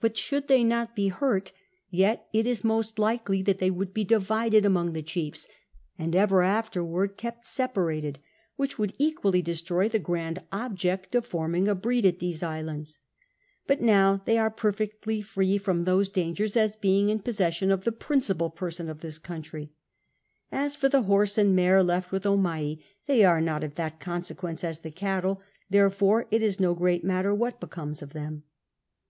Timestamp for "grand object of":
9.98-11.26